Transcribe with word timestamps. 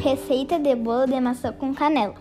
Receita 0.00 0.60
de 0.60 0.76
bolo 0.76 1.06
de 1.06 1.20
maçã 1.20 1.52
com 1.52 1.74
canela. 1.74 2.14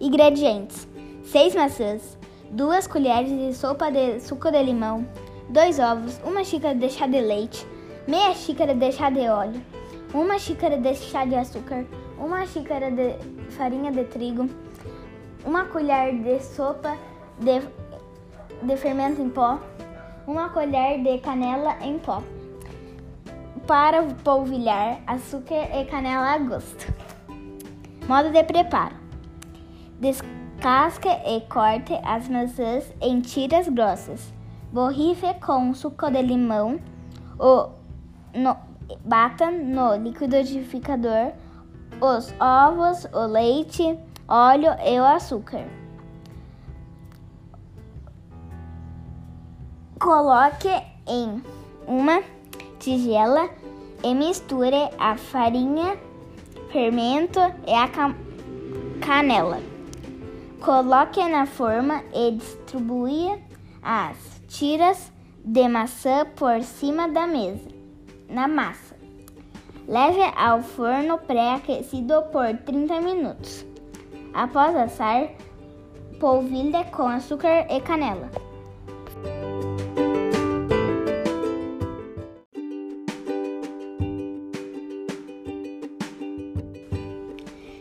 Ingredientes: 0.00 0.88
6 1.22 1.54
maçãs, 1.54 2.18
2 2.50 2.88
colheres 2.88 3.30
de 3.30 3.54
sopa 3.54 3.88
de 3.88 4.18
suco 4.18 4.50
de 4.50 4.60
limão, 4.60 5.06
2 5.48 5.78
ovos, 5.78 6.20
1 6.26 6.44
xícara 6.44 6.74
de 6.74 6.88
chá 6.88 7.06
de 7.06 7.20
leite, 7.20 7.64
meia 8.08 8.34
xícara 8.34 8.74
de 8.74 8.90
chá 8.90 9.10
de 9.10 9.28
óleo, 9.28 9.62
1 10.12 10.38
xícara 10.40 10.76
de 10.76 10.92
chá 10.96 11.24
de 11.24 11.36
açúcar, 11.36 11.86
1 12.18 12.46
xícara 12.48 12.90
de 12.90 13.14
farinha 13.50 13.92
de 13.92 14.02
trigo, 14.06 14.50
1 15.46 15.72
colher 15.72 16.12
de 16.12 16.40
sopa 16.40 16.96
de, 17.38 17.62
de 18.60 18.76
fermento 18.76 19.22
em 19.22 19.30
pó, 19.30 19.60
1 20.26 20.48
colher 20.48 21.00
de 21.04 21.18
canela 21.18 21.76
em 21.80 21.96
pó. 21.96 22.20
Para 23.68 24.02
polvilhar, 24.24 25.00
açúcar 25.06 25.68
e 25.72 25.84
canela 25.84 26.32
a 26.32 26.38
gosto. 26.38 27.09
Modo 28.10 28.32
de 28.32 28.42
preparo: 28.42 28.96
descasque 30.00 31.08
e 31.08 31.42
corte 31.42 31.94
as 32.02 32.28
maçãs 32.28 32.92
em 33.00 33.20
tiras 33.20 33.68
grossas. 33.68 34.34
Borrife 34.72 35.32
com 35.34 35.72
suco 35.72 36.10
de 36.10 36.20
limão 36.20 36.80
ou 37.38 37.72
no, 38.34 38.56
bata 39.04 39.52
no 39.52 39.94
liquidificador 39.94 41.34
os 42.00 42.34
ovos, 42.40 43.06
o 43.12 43.26
leite, 43.26 43.96
óleo 44.26 44.72
e 44.84 44.98
o 44.98 45.04
açúcar. 45.04 45.64
Coloque 50.00 50.82
em 51.06 51.40
uma 51.86 52.24
tigela 52.80 53.48
e 54.02 54.12
misture 54.12 54.90
a 54.98 55.16
farinha 55.16 56.09
fermento 56.72 57.40
e 57.66 57.72
a 57.72 57.88
canela. 59.00 59.60
Coloque 60.60 61.26
na 61.28 61.46
forma 61.46 62.02
e 62.14 62.32
distribua 62.32 63.38
as 63.82 64.16
tiras 64.48 65.12
de 65.44 65.66
maçã 65.68 66.26
por 66.36 66.62
cima 66.62 67.08
da 67.08 67.26
mesa, 67.26 67.68
na 68.28 68.46
massa. 68.46 68.94
Leve 69.88 70.22
ao 70.36 70.62
forno 70.62 71.18
pré-aquecido 71.18 72.22
por 72.30 72.56
30 72.64 73.00
minutos. 73.00 73.66
Após 74.32 74.76
assar, 74.76 75.28
polvilhe 76.20 76.84
com 76.92 77.08
açúcar 77.08 77.66
e 77.68 77.80
canela. 77.80 78.30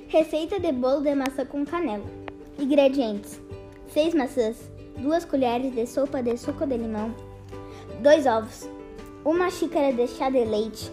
Receita 0.09 0.59
de 0.59 0.71
bolo 0.71 1.01
de 1.01 1.13
maçã 1.13 1.45
com 1.45 1.63
canela. 1.63 2.03
Ingredientes: 2.57 3.39
6 3.89 4.15
maçãs, 4.15 4.57
2 4.97 5.23
colheres 5.25 5.71
de 5.71 5.85
sopa 5.85 6.23
de 6.23 6.35
suco 6.35 6.65
de 6.65 6.77
limão, 6.77 7.13
2 8.01 8.25
ovos, 8.25 8.67
1 9.23 9.51
xícara 9.51 9.93
de 9.93 10.07
chá 10.07 10.31
de 10.31 10.43
leite, 10.45 10.91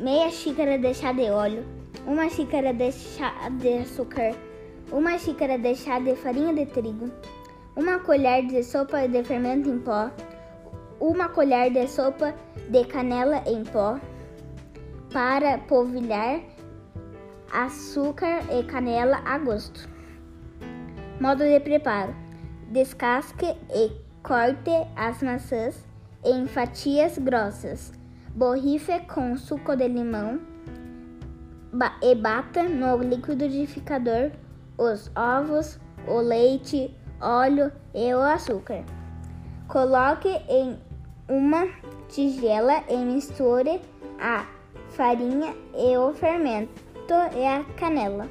meia 0.00 0.28
xícara 0.32 0.76
de 0.80 0.92
chá 0.92 1.12
de 1.12 1.30
óleo, 1.30 1.64
1 2.08 2.28
xícara 2.28 2.74
de 2.74 2.90
chá 2.90 3.48
de 3.50 3.78
açúcar, 3.78 4.34
1 4.90 5.18
xícara 5.20 5.56
de 5.58 5.72
chá 5.76 6.00
de 6.00 6.16
farinha 6.16 6.52
de 6.52 6.66
trigo, 6.66 7.08
1 7.76 7.98
colher 8.00 8.48
de 8.48 8.64
sopa 8.64 9.06
de 9.06 9.22
fermento 9.22 9.70
em 9.70 9.78
pó, 9.78 10.10
1 11.00 11.28
colher 11.32 11.70
de 11.70 11.86
sopa 11.86 12.34
de 12.68 12.84
canela 12.84 13.44
em 13.46 13.62
pó. 13.62 14.00
Para 15.12 15.56
polvilhar 15.56 16.40
açúcar 17.64 18.40
e 18.52 18.62
canela 18.64 19.22
a 19.24 19.38
gosto. 19.38 19.88
Modo 21.18 21.42
de 21.42 21.58
preparo: 21.60 22.14
descasque 22.70 23.56
e 23.74 23.90
corte 24.22 24.70
as 24.94 25.22
maçãs 25.22 25.86
em 26.22 26.46
fatias 26.46 27.16
grossas. 27.18 27.92
Borrife 28.34 29.00
com 29.06 29.34
suco 29.36 29.74
de 29.74 29.88
limão 29.88 30.38
e 32.02 32.14
bata 32.14 32.64
no 32.64 32.98
liquidificador 32.98 34.30
os 34.76 35.10
ovos, 35.16 35.80
o 36.06 36.20
leite, 36.20 36.94
óleo 37.18 37.72
e 37.94 38.12
o 38.14 38.20
açúcar. 38.20 38.84
Coloque 39.68 40.28
em 40.50 40.78
uma 41.28 41.66
tigela 42.08 42.84
e 42.90 42.96
misture 42.98 43.80
a 44.20 44.46
farinha 44.90 45.54
e 45.74 45.96
o 45.96 46.12
fermento 46.12 46.85
e 47.12 47.46
a 47.46 47.64
canela. 47.76 48.28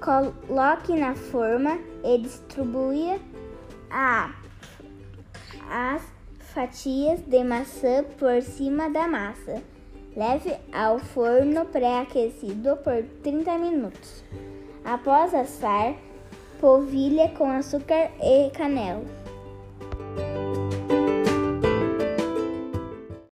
Coloque 0.00 0.94
na 0.94 1.14
forma 1.14 1.78
e 2.02 2.18
distribua 2.18 3.18
a, 3.90 4.32
as 5.68 6.02
fatias 6.54 7.20
de 7.20 7.44
maçã 7.44 8.04
por 8.18 8.40
cima 8.42 8.88
da 8.88 9.06
massa. 9.06 9.62
Leve 10.16 10.56
ao 10.72 10.98
forno 10.98 11.66
pré-aquecido 11.66 12.76
por 12.78 13.04
30 13.22 13.58
minutos. 13.58 14.24
Após 14.84 15.34
assar, 15.34 15.94
polvilhe 16.60 17.28
com 17.36 17.50
açúcar 17.50 18.10
e 18.20 18.50
canela. 18.50 19.04